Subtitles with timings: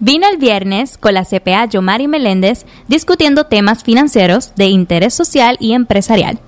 [0.00, 5.72] Vino el viernes con la CPA Yomari Meléndez discutiendo temas financieros de interés social y
[5.72, 6.38] empresarial.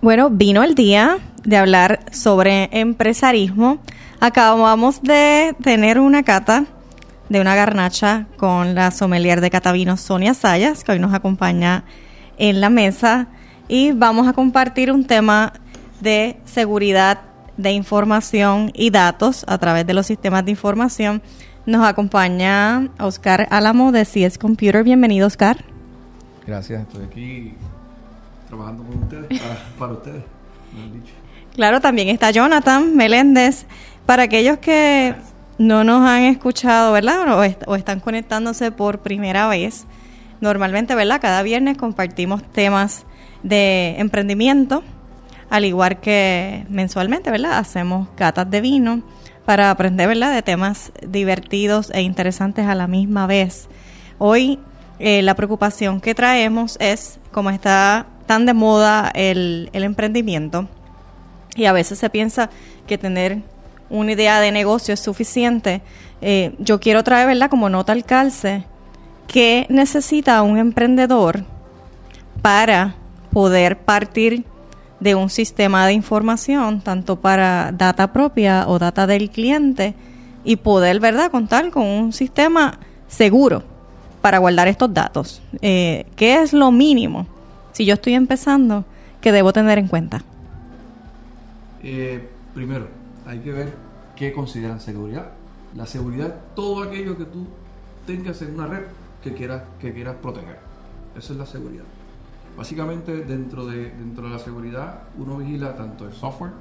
[0.00, 3.78] Bueno, vino el día de hablar sobre empresarismo.
[4.20, 6.66] Acabamos de tener una cata
[7.28, 11.82] de una garnacha con la sommelier de Catavino Sonia Sayas, que hoy nos acompaña
[12.38, 13.26] en la mesa.
[13.66, 15.54] Y vamos a compartir un tema
[16.00, 17.22] de seguridad
[17.56, 21.20] de información y datos a través de los sistemas de información
[21.66, 24.84] nos acompaña Oscar Álamo de CS Computer.
[24.84, 25.64] Bienvenido, Oscar.
[26.46, 27.54] Gracias, estoy aquí
[28.48, 29.40] trabajando con ustedes,
[29.78, 30.22] para, ustedes.
[31.54, 33.66] Claro, también está Jonathan Meléndez.
[34.04, 35.14] Para aquellos que
[35.56, 37.38] no nos han escuchado, ¿verdad?
[37.38, 39.86] O, o están conectándose por primera vez,
[40.42, 41.20] normalmente, ¿verdad?
[41.22, 43.06] Cada viernes compartimos temas
[43.42, 44.82] de emprendimiento,
[45.48, 47.56] al igual que mensualmente, ¿verdad?
[47.56, 49.02] Hacemos catas de vino
[49.44, 53.68] para aprender, ¿verdad?, de temas divertidos e interesantes a la misma vez.
[54.18, 54.58] Hoy
[54.98, 60.68] eh, la preocupación que traemos es, como está tan de moda el, emprendimiento,
[61.56, 62.50] y a veces se piensa
[62.86, 63.42] que tener
[63.90, 65.82] una idea de negocio es suficiente,
[66.20, 68.64] eh, yo quiero traer, ¿verdad?, como nota al calce,
[69.26, 71.44] ¿qué necesita un emprendedor
[72.40, 72.94] para
[73.32, 74.44] poder partir
[75.04, 79.94] de un sistema de información, tanto para data propia o data del cliente,
[80.44, 83.62] y poder, ¿verdad?, contar con un sistema seguro
[84.22, 85.42] para guardar estos datos.
[85.60, 87.26] Eh, ¿Qué es lo mínimo,
[87.72, 88.86] si yo estoy empezando,
[89.20, 90.24] que debo tener en cuenta?
[91.82, 92.88] Eh, primero,
[93.26, 93.74] hay que ver
[94.16, 95.32] qué consideran seguridad.
[95.76, 97.46] La seguridad todo aquello que tú
[98.06, 98.84] tengas en una red
[99.22, 100.58] que quieras, que quieras proteger.
[101.18, 101.84] Esa es la seguridad.
[102.56, 106.52] Básicamente dentro de, dentro de la seguridad uno vigila tanto el software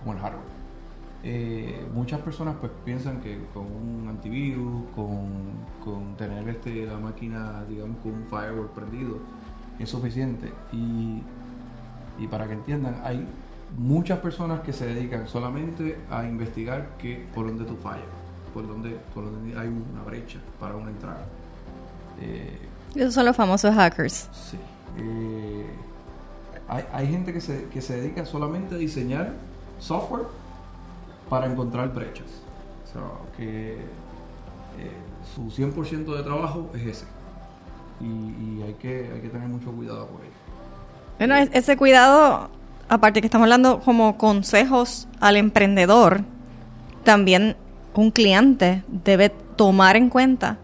[0.00, 0.56] como el hardware.
[1.22, 7.98] Eh, muchas personas pues piensan que con un antivirus, con, tener este, la máquina digamos
[8.02, 9.18] con un firewall prendido
[9.78, 11.22] es suficiente y,
[12.30, 13.26] para que entiendan hay
[13.76, 18.06] muchas personas que se dedican solamente a investigar que, por dónde tú fallas,
[18.54, 21.26] por dónde, por dónde hay una brecha para una entrada.
[22.20, 22.58] Eh,
[22.94, 24.28] Esos son los famosos hackers.
[24.32, 24.58] Sí.
[24.98, 25.66] Eh,
[26.68, 29.32] hay, gente que se, que se dedica solamente a diseñar
[29.78, 30.26] software
[31.28, 32.26] para encontrar brechas.
[32.84, 33.02] O sea,
[33.36, 34.90] que eh,
[35.34, 37.06] su 100% de trabajo es ese.
[38.00, 40.32] Y, hay, que, hay que tener mucho cuidado por ello.
[41.18, 42.50] Bueno, ese cuidado,
[42.88, 46.22] aparte que estamos hablando como consejos al emprendedor,
[47.04, 47.56] también
[47.94, 50.58] un cliente debe tomar en cuenta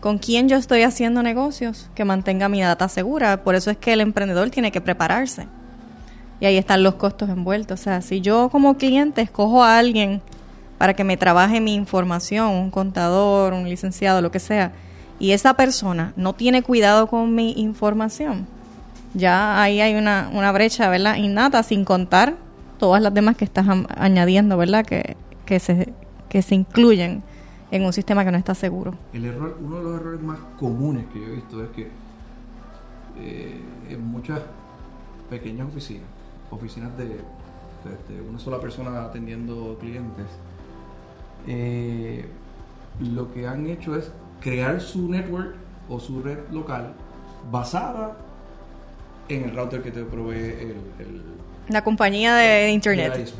[0.00, 3.42] con quién yo estoy haciendo negocios que mantenga mi data segura.
[3.42, 5.46] Por eso es que el emprendedor tiene que prepararse.
[6.40, 7.80] Y ahí están los costos envueltos.
[7.80, 10.22] O sea, si yo como cliente escojo a alguien
[10.78, 14.72] para que me trabaje mi información, un contador, un licenciado, lo que sea,
[15.18, 18.46] y esa persona no tiene cuidado con mi información,
[19.14, 21.16] ya ahí hay una, una brecha, ¿verdad?
[21.16, 22.36] Innata, sin contar
[22.78, 23.66] todas las demás que estás
[23.96, 24.86] añadiendo, ¿verdad?
[24.86, 25.92] Que, que, se,
[26.28, 27.24] que se incluyen
[27.70, 28.94] en un sistema que no está seguro.
[29.12, 31.88] El error, uno de los errores más comunes que yo he visto es que
[33.20, 34.40] eh, en muchas
[35.28, 36.06] pequeñas oficinas,
[36.50, 37.20] oficinas de,
[38.28, 40.26] una sola persona atendiendo clientes,
[41.46, 42.26] eh,
[43.00, 45.54] lo que han hecho es crear su network
[45.88, 46.94] o su red local
[47.50, 48.16] basada
[49.28, 51.22] en el router que te provee el,
[51.68, 53.32] la compañía de internet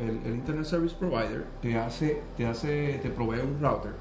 [0.00, 3.92] el, Internet Service Provider te hace, te hace, te provee un router,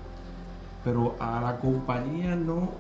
[0.84, 2.72] pero a la compañía no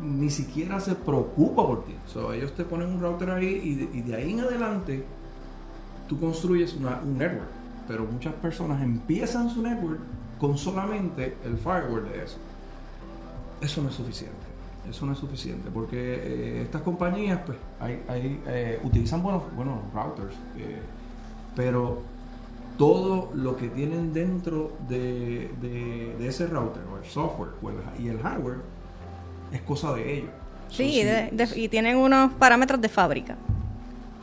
[0.00, 1.94] ni siquiera se preocupa por ti.
[2.34, 5.04] ellos te ponen un router ahí y de, ahí en adelante
[6.08, 7.48] tú construyes un network.
[7.86, 9.98] Pero muchas personas empiezan su network
[10.38, 12.38] con solamente el firewall de eso.
[13.60, 14.49] Eso no es suficiente.
[14.88, 19.76] Eso no es suficiente porque eh, estas compañías pues hay, hay, eh, utilizan buenos, buenos
[19.92, 20.34] routers.
[20.56, 20.80] Eh,
[21.54, 22.02] pero
[22.78, 25.50] todo lo que tienen dentro de,
[26.20, 27.50] ese router o el software
[27.98, 28.58] y el hardware
[29.52, 30.30] es cosa de ellos.
[30.70, 31.02] Sí,
[31.56, 33.36] y tienen unos parámetros de fábrica.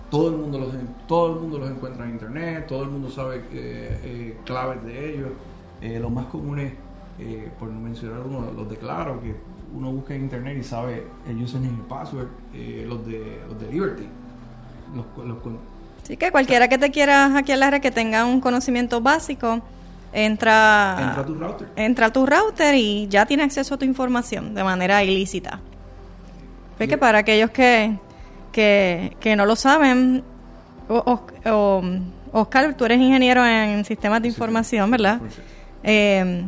[0.09, 0.73] Todo el mundo los,
[1.05, 5.29] todo el mundo los encuentra en internet, todo el mundo sabe eh, claves de ellos.
[6.01, 6.73] Los más comunes,
[7.59, 9.35] por no mencionar uno, los de Claro, que
[9.77, 12.27] uno busca en internet y sabe el username y el password,
[12.87, 14.07] los, de, los de Liberty.
[14.95, 15.37] Los, los,
[16.03, 19.61] Así que cualquiera que te quiera hackear la red que tenga un conocimiento básico,
[20.13, 21.67] entra, entra a tu router.
[21.75, 25.59] Entra a tu router y ya tiene acceso a tu información de manera ilícita.
[26.79, 27.97] Es que para aquellos que,
[28.51, 30.23] que, no lo saben,
[32.31, 35.19] Oscar, tú eres ingeniero en sistemas de información, ¿verdad?
[35.83, 36.45] Eh,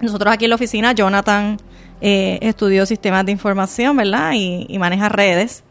[0.00, 1.56] nosotros aquí en la oficina, Jonathan
[2.06, 4.32] eh, estudió sistemas de información, ¿verdad?
[4.34, 5.64] Y, maneja redes.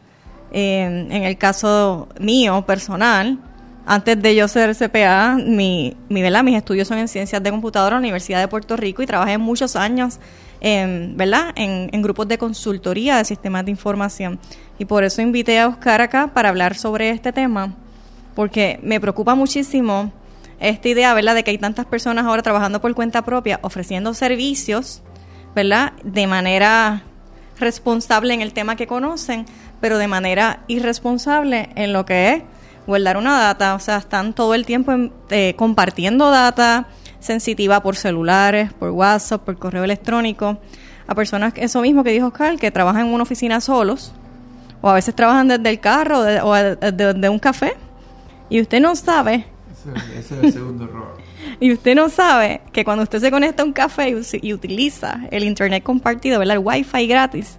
[0.50, 3.38] en el caso mío, personal,
[3.86, 6.42] antes de yo ser CPA, mi, mi, ¿verdad?
[6.42, 9.36] mis estudios son en ciencias de computadora en la Universidad de Puerto Rico y trabajé
[9.36, 10.18] muchos años
[10.60, 11.52] en, ¿verdad?
[11.54, 14.38] En, en, grupos de consultoría de sistemas de información.
[14.78, 17.74] Y por eso invité a Oscar acá para hablar sobre este tema,
[18.34, 20.12] porque me preocupa muchísimo
[20.58, 25.02] esta idea, ¿verdad?, de que hay tantas personas ahora trabajando por cuenta propia, ofreciendo servicios,
[25.54, 27.02] ¿verdad?, de manera
[27.58, 29.46] responsable en el tema que conocen,
[29.80, 32.42] pero de manera irresponsable en lo que es
[32.86, 34.92] guardar una data, o sea, están todo el tiempo
[35.30, 36.86] eh, compartiendo data
[37.20, 40.58] sensitiva por celulares, por WhatsApp, por correo electrónico,
[41.06, 44.12] a personas, eso mismo que dijo Oscar, que trabajan en una oficina solos,
[44.82, 47.74] o a veces trabajan desde el carro o desde un café,
[48.50, 49.46] y usted no sabe.
[50.16, 51.16] Ese, es el segundo error.
[51.60, 54.10] Y usted no sabe que cuando usted se conecta a un café
[54.42, 56.56] y, utiliza el internet compartido, ¿verdad?
[56.56, 57.58] El wifi gratis,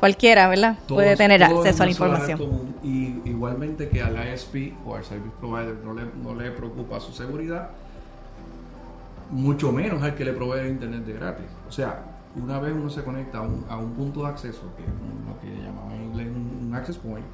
[0.00, 0.78] cualquiera, ¿verdad?
[0.88, 2.74] Puede tener acceso a la información.
[2.82, 7.12] y igualmente que al ISP o al service provider no le, no le preocupa su
[7.12, 7.70] seguridad,
[9.30, 11.46] mucho menos al que le provee el internet de gratis.
[11.68, 12.04] O sea,
[12.36, 14.88] una vez uno se conecta a un, a un punto de acceso, que es
[15.26, 17.24] lo que llamamos en inglés un, access point,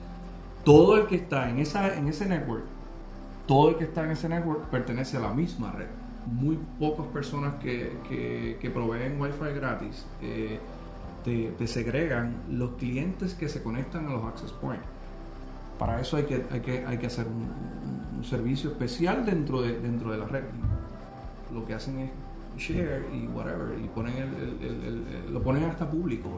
[0.64, 2.64] todo el que está en, esa, en ese network,
[3.46, 5.88] todo el que está en ese network pertenece a la misma red.
[6.26, 7.98] Muy pocas personas que,
[8.60, 10.60] que, proveen Wi-Fi gratis eh,
[11.24, 14.84] te, segregan los clientes que se conectan a los access points.
[15.78, 20.12] Para eso hay que, hay que, hay que hacer un, servicio especial dentro de, dentro
[20.12, 20.44] de la red
[21.52, 22.10] lo que hacen es
[22.56, 26.28] share y whatever, y ponen el, lo ponen hasta público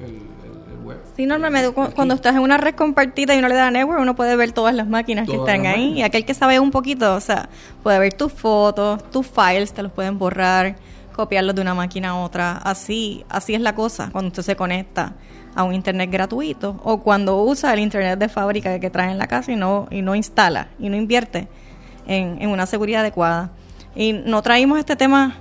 [0.00, 0.98] el, web.
[1.16, 4.14] Sí, normalmente cuando estás en una red compartida y uno le da a network, uno
[4.14, 5.98] puede ver todas las máquinas que están ahí.
[5.98, 7.48] Y aquel que sabe un poquito, o sea,
[7.82, 10.76] puede ver tus fotos, tus files, te los pueden borrar,
[11.14, 12.52] copiarlos de una máquina a otra.
[12.52, 15.14] Así, así es la cosa cuando usted se conecta
[15.54, 19.26] a un internet gratuito o cuando usa el internet de fábrica que trae en la
[19.26, 21.48] casa y no, y no instala y no invierte
[22.06, 23.50] en, en una seguridad adecuada.
[23.94, 25.38] Y no traímos este tema,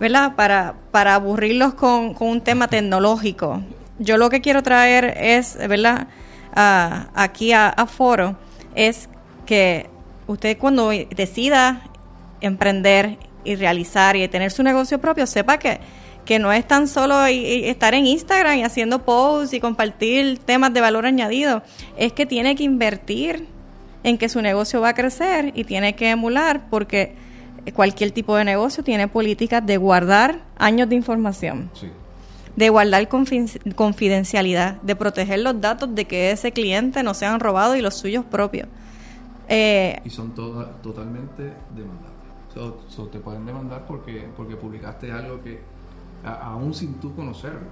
[0.00, 0.34] ¿verdad?
[0.34, 3.60] Para, para aburrirlos con, un tema tecnológico.
[3.98, 6.08] Yo lo que quiero traer es, ¿verdad?
[6.54, 8.36] aquí a, Foro,
[8.74, 9.08] es
[9.46, 9.86] que
[10.26, 11.82] usted cuando decida
[12.40, 15.78] emprender y realizar y tener su negocio propio, sepa que,
[16.24, 20.80] que no es tan solo estar en Instagram y haciendo posts y compartir temas de
[20.80, 21.62] valor añadido,
[21.96, 23.46] es que tiene que invertir
[24.04, 27.14] en que su negocio va a crecer y tiene que emular porque
[27.74, 31.70] cualquier tipo de negocio tiene políticas de guardar años de información.
[32.58, 37.80] De guardar confidencialidad, de proteger los datos de que ese cliente no sean robados y
[37.80, 38.68] los suyos propios.
[39.48, 42.18] Eh, y son totalmente demandables.
[42.88, 45.60] So, te pueden demandar porque, porque publicaste algo que,
[46.24, 47.68] aún sin tú conocerlo,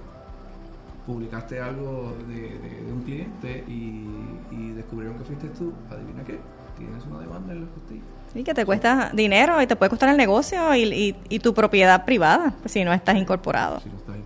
[1.05, 4.07] publicaste algo de, un cliente y,
[4.51, 5.73] y, descubrieron que fuiste tú.
[5.91, 6.39] Adivina qué,
[6.77, 8.03] tienes una demanda en la justicia.
[8.33, 12.05] Sí, que te cuesta dinero y te puede costar el negocio y, y, tu propiedad
[12.05, 13.79] privada, pues, si no estás incorporado.
[13.79, 14.16] Si no estás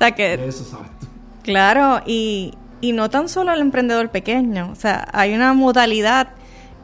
[0.00, 0.34] sea que...
[0.34, 1.06] Eso tú.
[1.42, 6.28] Claro, y, y no tan solo el emprendedor pequeño, o sea, hay una modalidad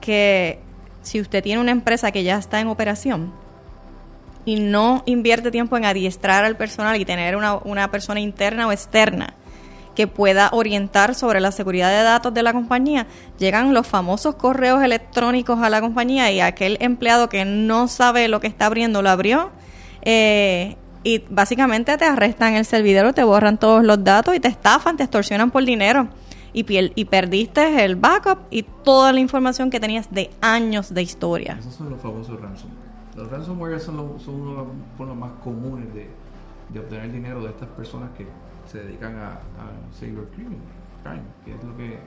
[0.01, 0.61] que
[1.03, 3.33] si usted tiene una empresa que ya está en operación
[4.45, 8.73] y no invierte tiempo en adiestrar al personal y tener una, una persona interna o
[8.73, 9.35] externa
[9.96, 13.06] que pueda orientar sobre la seguridad de datos de la compañía,
[13.39, 18.39] llegan los famosos correos electrónicos a la compañía y aquel empleado que no sabe lo
[18.39, 19.51] que está abriendo lo abrió.
[20.03, 24.96] Eh, y básicamente te arrestan el servidor, te borran todos los datos y te estafan,
[24.96, 26.08] te extorsionan por dinero.
[26.53, 31.58] Y, y perdiste el backup y toda la información que tenías de años de historia.
[31.60, 32.89] Esos son los famosos ransomware.
[33.15, 34.67] Los ransomware son, los, uno de los
[34.98, 36.08] formas más comunes de,
[36.70, 38.27] de obtener dinero de estas personas que
[38.69, 39.70] se dedican a, a
[40.01, 41.98] que es lo que,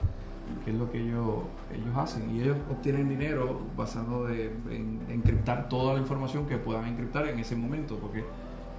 [0.67, 2.35] es lo que ellos, ellos hacen.
[2.35, 7.39] Y ellos obtienen dinero basado de, en encriptar toda la información que puedan encriptar en
[7.39, 8.25] ese momento, porque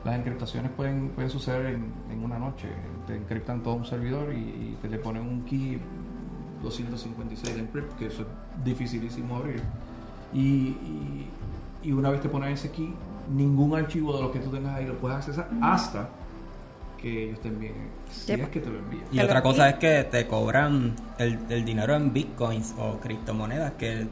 [0.04, 2.68] las encriptaciones pueden, pueden suceder en, en una noche.
[3.06, 5.78] Te encriptan todo un servidor y, te le ponen un key
[6.62, 9.62] 256 de encrypt, que eso es dificilísimo abrir.
[10.32, 11.28] Y,
[11.82, 12.94] y, una vez te ponen ese key,
[13.34, 16.08] ningún archivo de lo que tú tengas ahí lo puedes accesar hasta
[16.98, 17.74] que ellos te envíen.
[18.10, 19.04] Si es que te lo envían.
[19.12, 24.06] Y otra cosa es que te cobran el, el dinero en bitcoins o criptomonedas, que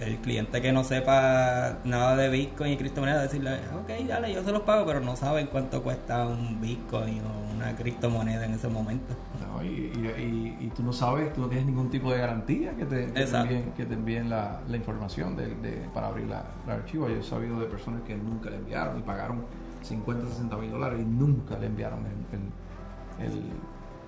[0.00, 4.50] el cliente que no sepa nada de Bitcoin y criptomonedas, decirle, ok, dale, yo se
[4.50, 9.14] los pago, pero no saben cuánto cuesta un Bitcoin o una criptomoneda en ese momento.
[9.40, 12.86] No, y, y, y, tú no sabes, tú no tienes ningún tipo de garantía que
[12.86, 16.44] te, que te envíen, que te envíen la, la información de, de, para abrir la,
[16.66, 17.08] el archivo.
[17.08, 19.44] Yo he sabido de personas que nunca le enviaron y pagaron
[19.82, 23.42] 50, 60 mil dólares y nunca le enviaron el, el, el,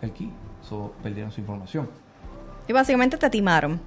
[0.00, 0.32] el key.
[0.62, 1.88] So, perdieron su información.
[2.68, 3.80] Y básicamente te timaron.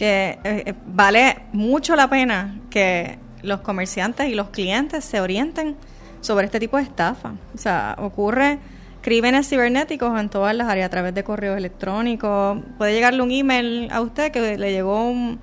[0.00, 0.04] Sí.
[0.04, 5.76] Que eh, eh, vale mucho la pena que los comerciantes y los clientes se orienten
[6.22, 7.32] sobre este tipo de estafa.
[7.54, 8.58] O sea, ocurre
[9.02, 12.58] crímenes cibernéticos en todas las áreas a través de correos electrónicos.
[12.78, 15.38] Puede llegarle un email a usted que le llegó un-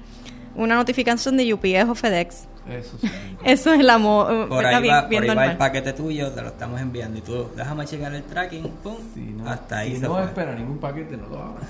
[0.56, 2.48] una notificación de UPS o FedEx.
[2.70, 3.10] Eso sí.
[3.46, 5.94] Eso es la mo Por está ahí, bien- va, bien por ahí va el paquete
[5.94, 9.78] tuyo, te lo estamos enviando y tú déjame checar el tracking, pum, Si no, hasta
[9.80, 11.62] ahí si se no espera ningún paquete, no lo abra.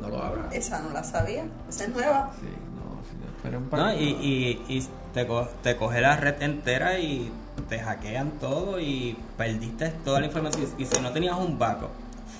[0.00, 0.48] No lo abra.
[0.52, 1.44] Esa no la sabía.
[1.68, 2.30] Esa es nueva.
[2.40, 7.30] Sí, no, si no y, y, y te, co- te coge la red entera y
[7.68, 10.66] te hackean todo y perdiste toda la información.
[10.78, 11.90] Y si no tenías un backup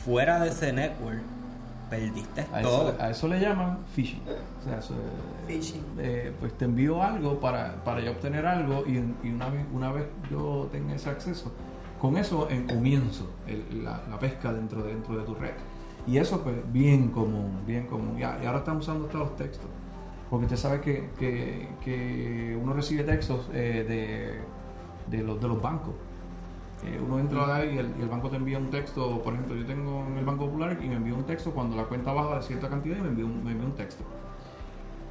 [0.05, 1.21] fuera de ese network,
[1.91, 2.91] perdiste a, todo.
[2.91, 4.23] eso, a eso le llaman phishing.
[4.61, 5.83] O sea, eso es- Phishing.
[5.99, 9.91] eh, pues te envío algo para, para yo obtener algo y, y una, vez, una
[9.93, 11.51] vez yo tenga ese acceso,
[11.99, 15.53] con eso en comienzo el- la, la pesca dentro de, dentro de tu red.
[16.09, 18.19] Y eso pues bien común, bien común.
[18.19, 19.67] Y, a- ahora estamos usando hasta los textos.
[20.31, 23.85] Porque usted sabe que, que, uno recibe textos eh,
[25.09, 25.95] de, de, los, de los bancos.
[26.85, 29.57] Eh, uno entra ahí y el, y el banco te envía un texto, por ejemplo,
[29.57, 32.37] yo tengo en el Banco Popular y me envía un texto cuando la cuenta baja
[32.37, 34.05] de cierta cantidad y me envía un, me envía un texto.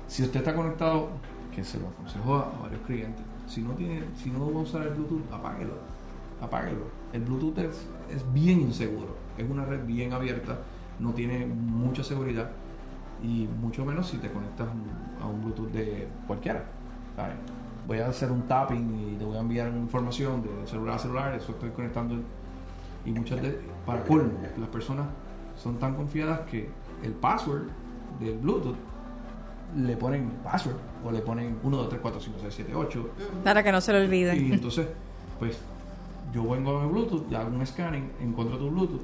[0.07, 1.09] Si usted está conectado,
[1.53, 4.63] que se lo aconsejo a, a varios clientes, si no tiene, si no va a
[4.63, 5.73] usar el Bluetooth, apáguelo.
[6.41, 6.85] Apáguelo.
[7.11, 7.85] El Bluetooth es,
[8.15, 9.15] es bien inseguro.
[9.37, 10.59] Es una red bien abierta,
[10.99, 12.49] no tiene mucha seguridad
[13.23, 14.67] y mucho menos si te conectas
[15.21, 16.63] a un Bluetooth de cualquiera.
[17.15, 17.35] ¿sabes?
[17.87, 21.35] Voy a hacer un tapping y te voy a enviar información de celular a celular,
[21.35, 22.15] eso estoy conectando
[23.05, 25.07] y muchas de para colmo, las personas
[25.55, 26.69] son tan confiadas que
[27.03, 27.63] el password
[28.19, 28.75] del Bluetooth
[29.77, 30.75] le ponen password
[31.05, 33.09] o le ponen 1, 2, 3, 4, 5, 6, 7, 8
[33.43, 34.35] Para que no se lo olvide.
[34.35, 34.87] y entonces
[35.39, 35.57] pues
[36.33, 39.01] yo vengo a mi Bluetooth, ya hago un scanning, encuentro tu Bluetooth,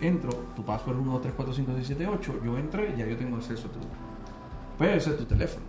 [0.00, 3.06] entro, tu password es 1, 2, 3, 4, 5, 6, 7, 8, yo entré, ya
[3.06, 3.78] yo tengo acceso a tu
[4.78, 5.64] pero ese es tu teléfono.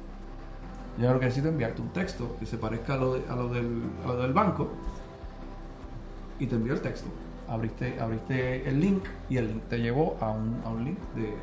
[0.98, 3.50] Yo que necesito es enviarte un texto que se parezca a lo, de- a lo,
[3.50, 4.70] del, a lo del banco
[6.40, 7.08] y te envío el texto.
[7.50, 11.34] Abriste, abriste el link y el link te llevó a un, a un link de,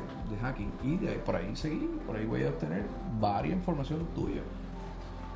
[0.41, 0.71] hacking.
[0.83, 2.83] Y de ahí, por ahí seguí, por ahí voy a obtener
[3.19, 4.41] varias información tuya.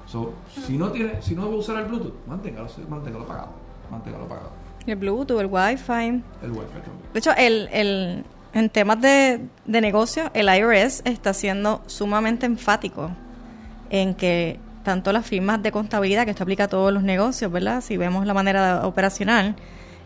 [0.07, 3.50] So, si no tiene, si no va a usar el Bluetooth, manténgalo, manténgalo apagado.
[3.91, 4.50] Manténgalo apagado.
[4.85, 5.93] El Bluetooth, el Wi-Fi.
[6.43, 7.13] El Wi-Fi también.
[7.13, 8.23] De hecho, el, el,
[8.53, 13.11] en temas de, de negocio, el IRS está siendo sumamente enfático
[13.89, 17.81] en que tanto las firmas de contabilidad, que esto aplica a todos los negocios, ¿verdad?
[17.81, 19.55] Si vemos la manera operacional,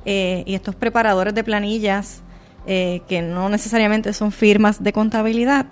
[0.05, 2.22] eh, y estos preparadores de planillas,
[2.67, 5.65] eh, que no necesariamente son firmas de contabilidad,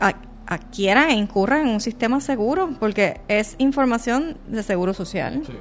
[0.00, 0.14] a-
[0.46, 5.52] adquieran e incurran en un sistema seguro, porque es información de seguro social Sí.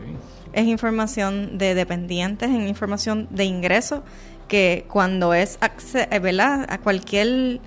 [0.53, 4.01] Es información de dependientes, es información de ingresos
[4.47, 5.57] que cuando es
[5.95, 6.65] eh, ¿verdad?
[6.69, 7.59] a cualquier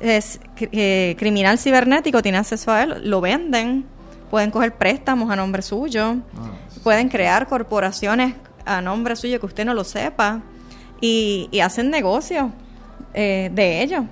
[0.00, 3.84] es, eh, criminal cibernético tiene acceso a él, lo venden,
[4.30, 6.80] pueden coger préstamos a nombre suyo, Ah, sí.
[6.80, 10.42] pueden crear corporaciones a nombre suyo que usted no lo sepa
[11.00, 12.50] y, y hacen negocios
[13.14, 14.04] eh, de ello.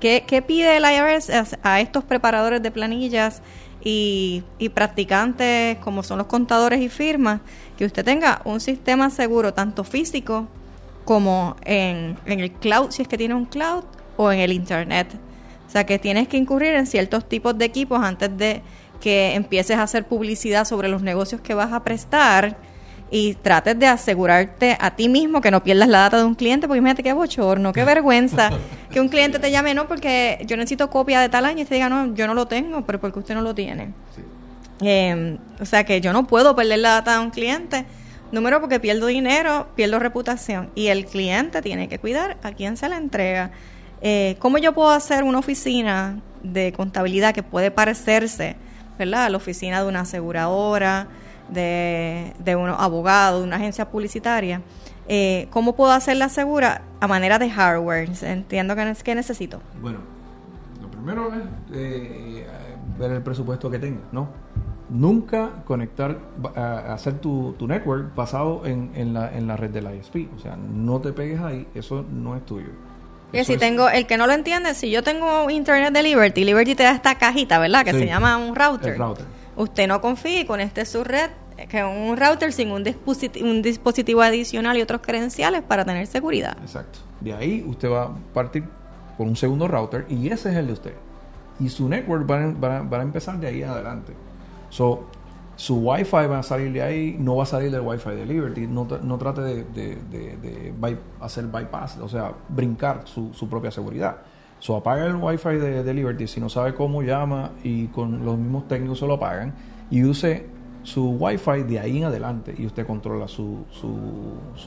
[0.00, 3.40] ¿Qué, qué pide el IRS a, a estos preparadores de planillas
[3.82, 7.40] y, y practicantes como son los contadores y firmas?
[7.76, 10.46] Que usted tenga un sistema seguro tanto físico
[11.04, 13.84] como en, en el cloud, si es que tiene un cloud,
[14.16, 15.08] o en el internet.
[15.66, 18.62] O sea que tienes que incurrir en ciertos tipos de equipos antes de
[19.00, 22.56] que empieces a hacer publicidad sobre los negocios que vas a prestar
[23.10, 26.66] y trates de asegurarte a ti mismo que no pierdas la data de un cliente,
[26.66, 28.50] porque imagínate qué bochorno, qué vergüenza
[28.90, 31.74] que un cliente te llame, no, porque yo necesito copia de tal año y te
[31.74, 33.92] diga, no, yo no lo tengo, pero porque usted no lo tiene.
[34.14, 34.22] Sí.
[34.80, 37.86] Eh, o sea que yo no puedo perder la data de un cliente.
[38.32, 40.70] Número porque pierdo dinero, pierdo reputación.
[40.74, 43.52] Y el cliente tiene que cuidar a quién se la entrega.
[44.00, 48.56] Eh, ¿Cómo yo puedo hacer una oficina de contabilidad que puede parecerse
[48.98, 49.26] ¿verdad?
[49.26, 51.08] a la oficina de una aseguradora,
[51.48, 54.62] de, de un abogado, de una agencia publicitaria?
[55.06, 58.10] Eh, ¿Cómo puedo hacerla segura a manera de hardware?
[58.22, 59.60] Entiendo que, que necesito.
[59.80, 59.98] Bueno,
[61.04, 61.42] primero es
[61.74, 62.46] eh,
[62.98, 64.28] ver el presupuesto que tengas, ¿no?
[64.88, 66.18] Nunca conectar,
[66.56, 70.28] a, hacer tu, tu network basado en, en, la, en la red del ISP.
[70.36, 72.68] O sea, no te pegues ahí, eso no es tuyo.
[73.32, 76.74] Que si tengo, el que no lo entiende, si yo tengo internet de Liberty, Liberty
[76.74, 77.84] te da esta cajita, ¿verdad?
[77.84, 77.98] Que Sí.
[78.00, 78.92] se llama un router.
[78.92, 79.26] El router.
[79.56, 83.48] Usted no confíe con este su red, eh, que es un router sin un, dispositivo,
[83.48, 86.56] un dispositivo adicional y otros credenciales para tener seguridad.
[86.62, 87.00] Exacto.
[87.20, 88.64] De ahí usted va a partir
[89.16, 90.94] con un segundo router y ese es el de usted.
[91.60, 92.42] Y su network va
[92.76, 94.12] a, va a- empezar de ahí adelante.
[94.70, 95.04] So,
[95.56, 98.66] su Wi-Fi va a salir de ahí, no va a salir del Wi-Fi de Liberty.
[98.66, 100.74] No, tra- no trate de,
[101.20, 104.16] hacer bypass, o sea, brincar su, su propia seguridad.
[104.58, 106.26] So, apaga el Wi-Fi de, Liberty.
[106.26, 109.54] Si no sabe cómo llama y con los mismos técnicos se lo apagan
[109.90, 110.46] y use
[110.82, 113.64] su Wi-Fi de ahí en adelante y usted controla su,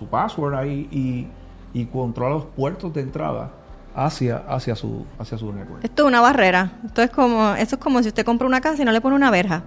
[0.09, 1.29] password ahí
[1.73, 3.51] y controla los puertos de entrada
[3.97, 5.83] hacia, hacia, su, hacia su network.
[5.83, 6.71] Esto es una barrera.
[6.85, 9.15] Esto es como, esto es como si usted compra una casa y no le pone
[9.15, 9.63] una verja.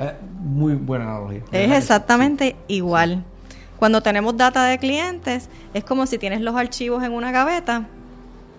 [0.00, 1.42] Eh, muy buena analogía.
[1.52, 3.22] Es exactamente igual.
[3.78, 7.86] Cuando tenemos data de clientes, es como si tienes los archivos en una gaveta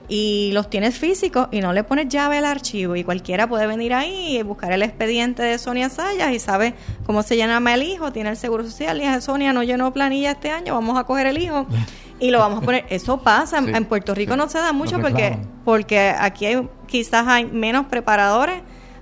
[0.10, 3.94] y los tienes físicos y no le pones llave al archivo y cualquiera puede venir
[3.94, 8.12] ahí y buscar el expediente de Sonia Sayas y sabe cómo se llama el hijo,
[8.12, 11.28] tiene el seguro social y dice, Sonia no llenó planilla este año, vamos a coger
[11.28, 11.66] el hijo
[12.20, 12.86] y lo vamos a poner.
[12.90, 14.38] Eso pasa, en- Sí, en Puerto Rico sí.
[14.38, 18.62] no se da mucho porque, porque aquí hay, quizás hay menos preparadores,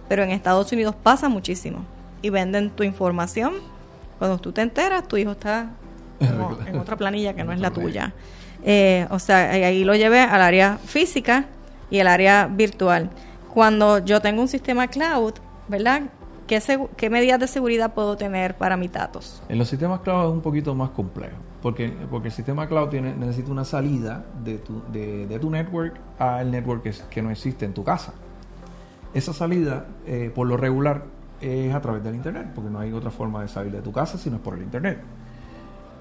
[0.10, 1.86] pero en Estados Unidos pasa muchísimo
[2.22, 3.54] y venden tu información.
[4.20, 5.68] Cuando tú te enteras, tu hijo está
[6.20, 8.14] como en otra planilla que no es la tuya.
[8.64, 11.46] Eh, o sea, ahí- ahí lo llevé al área física
[11.90, 13.10] y el área virtual.
[13.54, 15.34] Cuando yo tengo un sistema cloud,
[15.68, 16.04] ¿verdad?
[16.98, 19.42] ¿Qué, medidas de seguridad puedo tener para mis datos?
[19.48, 23.16] En los sistemas cloud es un poquito más complejo, porque, porque el sistema cloud tiene,
[23.16, 27.86] necesita una salida de tu, de, tu network al network que, no existe en tu
[27.86, 28.14] casa.
[29.14, 31.06] Esa salida, eh, por lo regular,
[31.40, 34.18] es a través del Internet, porque no hay otra forma de salir de tu casa
[34.18, 35.00] si no es por el Internet.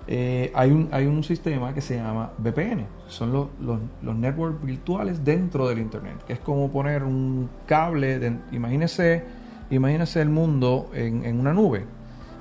[0.09, 4.65] Eh, hay, un, hay un sistema que se llama VPN, son los, los, los networks
[4.65, 9.39] virtuales dentro del Internet, que es como poner un cable, imagínese,
[9.71, 11.85] imagínese el mundo en, en una nube,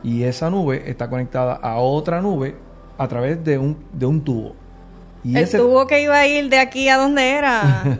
[0.04, 2.56] y esa nube está conectada a otra nube
[2.98, 4.56] a través de un, de un tubo.
[5.24, 7.84] Y el ese- tubo que iba a ir de aquí a donde era.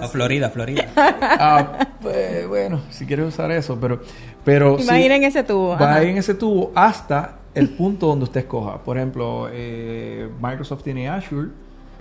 [0.00, 0.86] A Florida, Florida.
[0.96, 4.00] Ah, pues, bueno, si quieres usar eso, pero,
[4.44, 5.70] pero sí, Imaginen ese tubo.
[5.70, 6.02] va ajá.
[6.02, 8.78] en ese tubo hasta el punto donde usted escoja.
[8.84, 11.48] Por ejemplo, eh, Microsoft tiene Azure,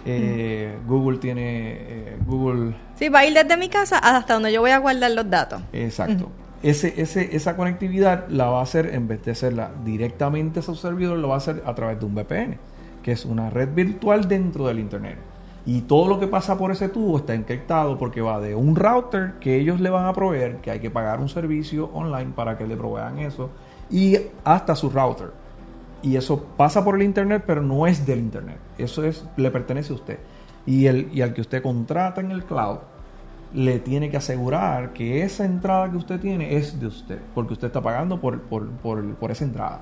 [0.08, 4.62] eh, Google tiene eh, Google, Sí, va a ir desde mi casa hasta donde yo
[4.62, 5.62] voy a guardar los datos.
[5.74, 6.30] exacto.
[6.64, 10.74] Ese, ese, esa conectividad la va a hacer, en vez de hacerla directamente a su
[10.74, 12.58] servidor, lo va a hacer a través de un VPN,
[13.04, 15.18] que es una red virtual dentro del Internet.
[15.68, 19.34] Y todo lo que pasa por ese tubo está encriptado porque va de un router
[19.40, 22.66] que ellos le van a proveer, que hay que pagar un servicio online para que
[22.66, 23.52] le provean eso,
[23.92, 25.30] y hasta su router.
[26.04, 28.58] Y eso pasa por el Internet, pero no es del Internet.
[28.78, 30.20] Eso es, le pertenece a usted.
[30.66, 32.78] Y, el, y al que usted contrata en el cloud,
[33.54, 37.68] le tiene que asegurar que esa entrada que usted tiene es de usted, porque usted
[37.68, 39.80] está pagando por, por, por, por esa entrada.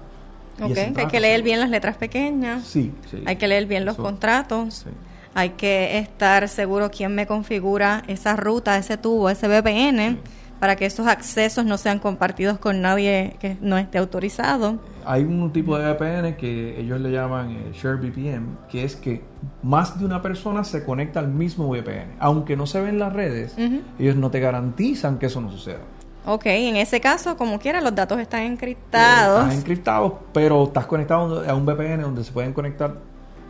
[0.62, 2.64] Ok, esa entrada hay que leer bien las letras pequeñas.
[2.64, 3.24] Sí, sí.
[3.26, 4.74] Hay que leer bien los Eso- contratos.
[4.86, 4.90] sí.
[5.38, 10.18] Hay que estar seguro quién me configura esa ruta, ese tubo, ese VPN,
[10.66, 14.80] para que esos accesos no sean compartidos con nadie que no esté autorizado.
[15.06, 19.22] Hay un tipo de VPN que ellos le llaman eh, Share VPN, que es que
[19.62, 22.16] más de una persona se conecta al mismo VPN.
[22.18, 23.56] Aunque no se ven las redes,
[24.00, 25.82] ellos no te garantizan que eso no suceda.
[26.26, 29.44] Ok, en ese caso, como quiera, los datos están Eh, encriptados.
[29.44, 32.96] Estás encriptado, pero estás conectado a un VPN donde se pueden conectar,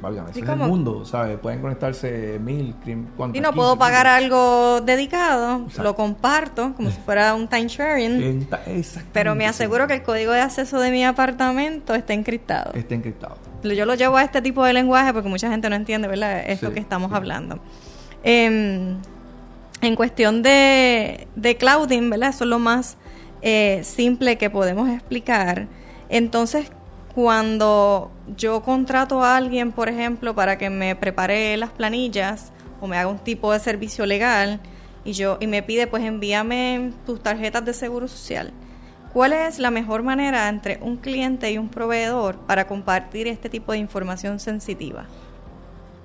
[0.01, 1.37] válgame, ese es el mundo, ¿sabes?
[1.39, 2.75] Pueden conectarse mil,
[3.17, 4.25] cuántas, Y no 15, puedo pagar 15.
[4.25, 5.83] algo dedicado, Exacto.
[5.83, 8.47] lo comparto como si fuera un time sharing,
[9.13, 12.73] pero me aseguro que el código de acceso de mi apartamento está encriptado.
[12.73, 13.37] Está encriptado.
[13.63, 16.43] Yo lo llevo a este tipo de lenguaje porque mucha gente no entiende, ¿verdad?
[16.47, 17.15] Es lo que estamos sí.
[17.15, 17.59] hablando.
[18.23, 18.97] Em,
[19.81, 22.29] en cuestión de, de clouding, ¿verdad?
[22.29, 22.97] Eso es lo más
[23.41, 25.67] eh, simple que podemos explicar.
[26.09, 26.71] Entonces,
[27.15, 32.51] cuando yo contrato a alguien, por ejemplo, para que me prepare las planillas
[32.81, 34.59] o me haga un tipo de servicio legal
[35.05, 38.51] y yo y me pide, pues envíame tus tarjetas de seguro social.
[39.13, 43.71] ¿Cuál es la mejor manera entre un cliente y un proveedor para compartir este tipo
[43.71, 45.05] de información sensitiva?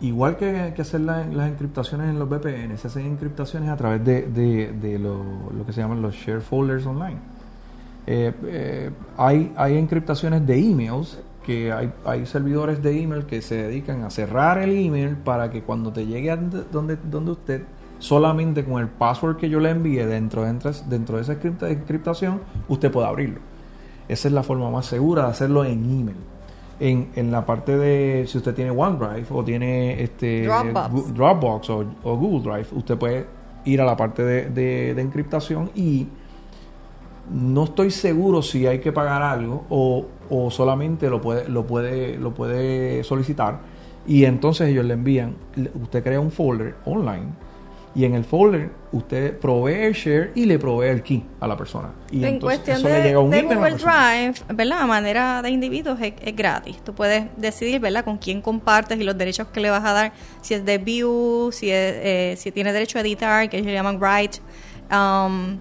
[0.01, 4.23] Igual que, hacer la- las encriptaciones en los VPN, se hacen encriptaciones a través de,
[4.29, 7.19] de- lo que se llaman los share folders online.
[8.07, 13.55] Eh, eh, hay, hay encriptaciones de emails, que hay, hay servidores de email que se
[13.57, 17.63] dedican a cerrar el email para que cuando te llegue a donde, donde usted,
[17.99, 22.41] solamente con el password que yo le envíe dentro, dentro, dentro de esa encripta- encriptación,
[22.69, 23.41] usted pueda abrirlo.
[24.09, 26.17] Esa es la forma más segura de hacerlo en email.
[26.81, 30.45] En, en la parte de si usted tiene OneDrive o tiene este
[31.15, 31.71] Dropbox.
[31.71, 33.27] O, o Google Drive, usted puede
[33.67, 36.09] ir a la parte de, de- de encriptación y
[37.33, 42.17] no estoy seguro si hay que pagar algo o, o solamente lo puede, lo puede,
[42.19, 43.61] lo puede solicitar
[44.07, 47.29] y entonces ellos le envían, le- usted crea un folder online
[47.95, 51.57] Y en el folder usted provee el share y le provee el key a la
[51.57, 51.89] persona.
[52.11, 53.59] Y en entonces cuestión eso de, le llega un de Google.
[53.85, 54.79] Drive, ¿verdad?
[54.83, 56.77] A manera de individuos es, es gratis.
[56.85, 58.05] Tú puedes decidir, ¿verdad?
[58.05, 60.13] Con quién compartes y los derechos que le vas a dar.
[60.41, 63.99] Si es de view, si, es, eh, si tiene derecho a editar, que ellos llaman
[64.01, 64.39] write.
[64.91, 65.59] Um,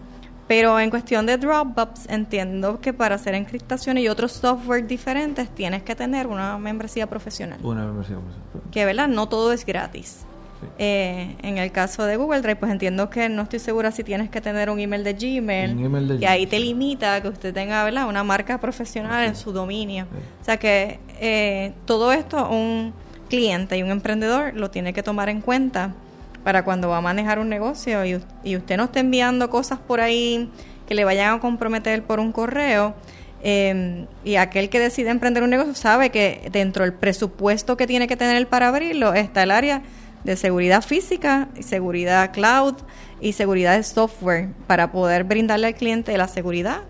[0.49, 5.83] pero en cuestión de Dropbox, entiendo que para hacer encriptación y otros software diferentes tienes
[5.83, 7.59] que tener una membresía profesional.
[7.61, 8.71] Una membresía profesional.
[8.71, 9.07] Que, ¿verdad?
[9.07, 10.25] No todo es gratis.
[10.59, 10.67] Sí.
[10.79, 14.31] Eh, en el caso de Google Drive, pues entiendo que no estoy segura si tienes
[14.31, 15.77] que tener un email de Gmail.
[15.77, 18.09] Un email de y ahí te limita a que usted tenga ¿verdad?
[18.09, 20.07] una marca profesional en su dominio.
[20.41, 22.91] O sea que eh, todo esto un
[23.29, 25.93] cliente y un emprendedor lo tiene que tomar en cuenta
[26.43, 29.99] para cuando va a manejar un negocio y, y usted no esté enviando cosas por
[30.01, 30.49] ahí
[30.87, 32.95] que le vayan a comprometer por un correo.
[33.41, 38.07] eh, y aquel que decide emprender un negocio sabe que dentro del presupuesto que tiene
[38.07, 39.81] que tener para abrirlo está el área
[40.23, 42.75] de seguridad física, seguridad cloud
[43.21, 46.81] y seguridad de software para poder brindarle al cliente la seguridad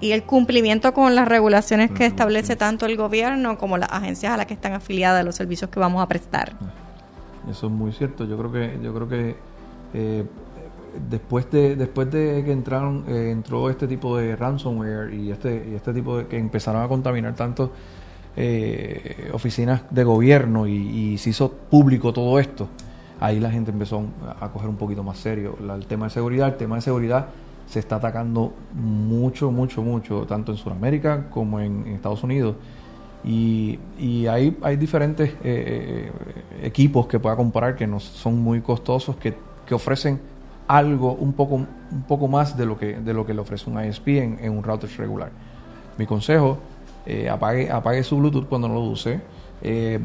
[0.00, 4.36] y el cumplimiento con las regulaciones que establece tanto el gobierno como las agencias a
[4.36, 6.52] las que están afiliadas los servicios que vamos a prestar.
[7.50, 8.24] Eso es muy cierto.
[8.24, 9.36] Yo creo que yo creo que
[9.94, 10.24] eh,
[11.10, 15.74] después de después de que entraron eh, entró este tipo de ransomware y este y
[15.74, 17.70] este tipo de que empezaron a contaminar tanto
[18.36, 22.68] eh, oficinas de gobierno y, y se hizo público todo esto.
[23.20, 24.02] Ahí la gente empezó
[24.40, 26.48] a coger un poquito más serio la- el tema de seguridad.
[26.48, 27.28] El tema de seguridad
[27.66, 32.56] se está atacando mucho, mucho, mucho, tanto en Sudamérica como en Estados Unidos.
[33.26, 36.10] Y, y hay, hay diferentes eh, eh,
[36.62, 39.34] equipos que pueda comparar que no son muy costosos, que,
[39.66, 40.20] que ofrecen
[40.68, 43.82] algo un poco, un poco más de lo que, de lo que le ofrece un
[43.84, 45.30] ISP en, un router regular.
[45.98, 46.58] Mi consejo,
[47.04, 49.20] eh, apague, apague su Bluetooth cuando no lo use.
[49.62, 50.00] Eh,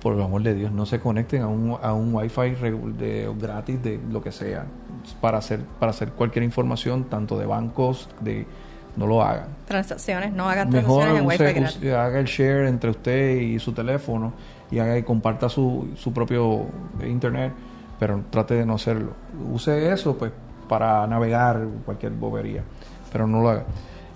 [0.00, 2.50] por el amor de Dios, no se conecten a un, a un Wi-Fi
[2.96, 4.66] de, gratis de lo que sea
[5.20, 8.46] para hacer, para hacer cualquier información, tanto de bancos, de
[8.98, 13.36] no lo hagan Transacciones, no hagan mejor transacciones en Wi-Fi haga el share entre usted
[13.40, 14.32] y su teléfono
[14.70, 16.66] y haga y comparta su, su propio
[17.06, 17.52] internet,
[17.98, 19.12] pero trate de no hacerlo.
[19.52, 20.30] Use eso pues
[20.68, 22.62] para navegar cualquier bobería,
[23.10, 23.64] pero no lo haga.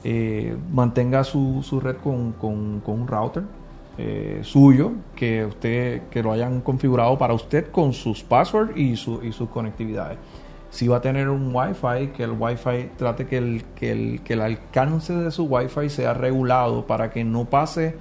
[0.05, 3.45] Eh, mantenga su, su red con, con- con un router
[3.99, 9.23] eh, suyo que usted que lo hayan configurado para usted con sus passwords y, su,
[9.23, 10.19] y sus conectividades
[10.73, 14.33] si va a tener un Wi-Fi, que el Wi-Fi trate que el, que el, que
[14.33, 17.95] el alcance de su Wi-Fi sea regulado para que no pase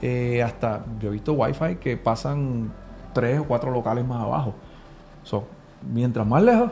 [0.00, 2.72] eh, hasta, yo he visto Wi-Fi que pasan
[3.12, 4.54] tres o cuatro locales más abajo.
[5.24, 5.48] So,
[5.92, 6.70] mientras más lejos,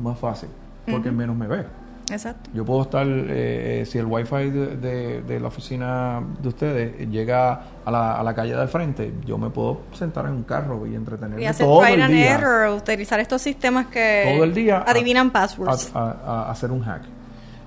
[0.00, 0.48] más fácil,
[0.88, 1.64] porque menos me ve.
[2.10, 2.50] Exacto.
[2.54, 7.60] Yo puedo estar, eh, si el wifi de, de- de la oficina de ustedes llega
[7.84, 10.94] a la, a la calle del frente, yo me puedo sentar en un carro y
[10.94, 12.34] entretenerme Y hacer todo el and día.
[12.34, 15.90] error, utilizar estos sistemas que todo el día adivinan a, passwords.
[15.94, 17.02] a- a hacer un hack.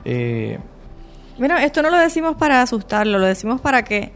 [0.06, 0.58] Eh,
[1.38, 4.12] Mira, esto no lo decimos para asustarlo, lo decimos para que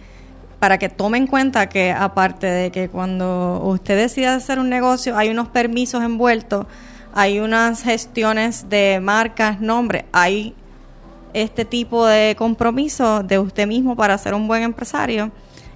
[0.60, 5.18] para que tome en cuenta que aparte de que cuando usted decida hacer un negocio
[5.18, 6.66] hay unos permisos envueltos,
[7.13, 10.56] hay unas gestiones de marcas, nombres, hay
[11.34, 15.32] este tipo de compromiso de usted mismo para ser un buen empresario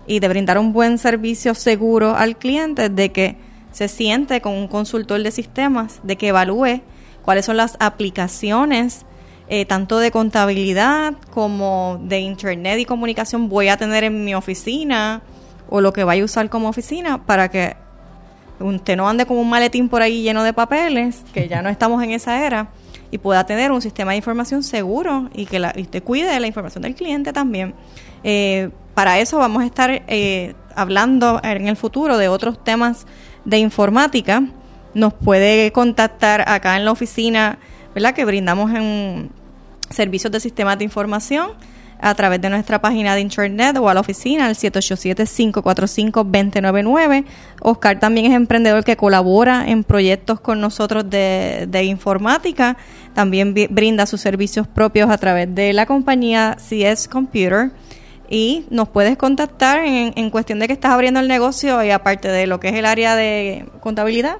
[0.07, 3.37] y de brindar un buen servicio seguro al cliente, de que
[3.71, 6.81] se siente con un consultor de sistemas, de que evalúe
[7.23, 9.05] cuáles son las aplicaciones,
[9.49, 15.21] eh, tanto de contabilidad como de internet y comunicación voy a tener en mi oficina
[15.69, 17.75] o lo que vaya a usar como oficina para que
[18.59, 22.03] usted no ande como un maletín por ahí lleno de papeles, que ya no estamos
[22.03, 22.69] en esa era,
[23.11, 26.39] y pueda tener un sistema de información seguro y que la, y usted cuide de
[26.39, 27.73] la información del cliente también.
[28.23, 33.05] Eh, para eso vamos a estar eh, hablando en el futuro de otros temas
[33.45, 34.43] de informática.
[34.93, 37.59] Nos puede contactar acá en la oficina,
[37.93, 38.13] ¿verdad?
[38.13, 39.29] Que brindamos en
[39.89, 41.51] servicios de sistemas de información
[41.99, 47.25] a través de nuestra página de internet o a la oficina al 787-545-2099.
[47.61, 52.77] Oscar también es emprendedor que colabora en proyectos con nosotros de, de informática.
[53.13, 57.71] También brinda sus servicios propios a través de la compañía CS Computer.
[58.29, 62.27] Y nos puedes contactar en, en cuestión de que estás abriendo el negocio y aparte
[62.27, 64.39] de lo que es el área de contabilidad,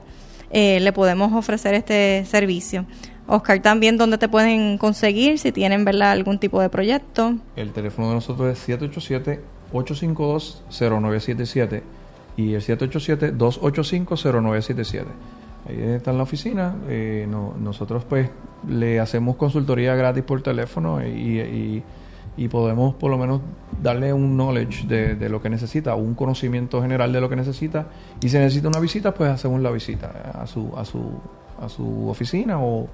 [0.50, 2.86] eh, le podemos ofrecer este servicio.
[3.28, 6.12] Oscar, también dónde te pueden conseguir si tienen ¿verdad?
[6.12, 7.36] algún tipo de proyecto.
[7.56, 8.68] el teléfono de nosotros es
[9.72, 11.82] 787-852-0977
[12.38, 15.04] y el 787-285-0977.
[15.70, 16.76] Ahí está en la oficina.
[16.88, 18.30] eh, no- nosotros pues
[18.68, 21.84] le hacemos consultoría gratis por teléfono y
[22.50, 23.42] podemos por lo menos
[23.82, 27.88] darle un knowledge de, de lo que necesita, un conocimiento general de lo que necesita.
[28.22, 31.02] Y si necesita una visita, pues hacemos la visita a su, a su,
[31.60, 32.88] a su oficina o,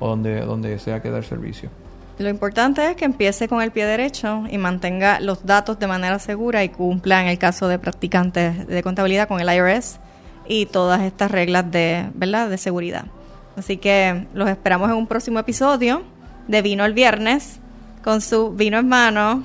[0.00, 1.70] o donde, donde sea que el servicio.
[2.18, 6.18] Lo importante es que empiece con el pie derecho y mantenga los datos de manera
[6.20, 9.98] segura y cumpla en el caso de practicantes de contabilidad con el IRS
[10.46, 12.48] y todas estas reglas de, ¿verdad?
[12.48, 13.06] de seguridad.
[13.56, 16.02] Así que los esperamos en un próximo episodio
[16.46, 17.58] de Vino el Viernes
[18.04, 19.44] con su vino en mano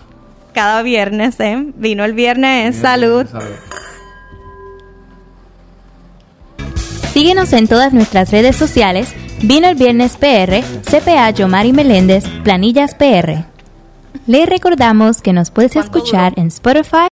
[0.53, 1.71] cada viernes, ¿eh?
[1.75, 3.25] Vino el viernes, salud.
[7.13, 13.45] Síguenos en todas nuestras redes sociales, Vino el Viernes PR, CPA Yomari Meléndez, Planillas PR.
[14.27, 17.08] Le recordamos que nos puedes escuchar en Spotify,